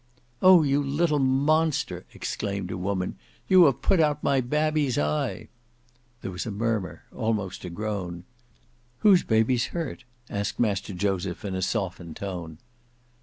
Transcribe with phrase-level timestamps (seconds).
[0.41, 0.63] "Oh!
[0.63, 5.47] you little monster!" exclaimed a woman, "you have put out my babby's eye."
[6.23, 8.23] There was a murmur; almost a groan.
[9.01, 12.57] "Whose baby's hurt?" asked Master Joseph in a softened tone.